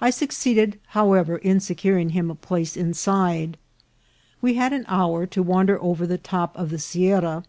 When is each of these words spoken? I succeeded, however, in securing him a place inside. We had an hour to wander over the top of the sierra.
I 0.00 0.10
succeeded, 0.10 0.78
however, 0.94 1.38
in 1.38 1.58
securing 1.58 2.10
him 2.10 2.30
a 2.30 2.36
place 2.36 2.76
inside. 2.76 3.56
We 4.40 4.54
had 4.54 4.72
an 4.72 4.84
hour 4.86 5.26
to 5.26 5.42
wander 5.42 5.82
over 5.82 6.06
the 6.06 6.16
top 6.16 6.56
of 6.56 6.70
the 6.70 6.78
sierra. 6.78 7.42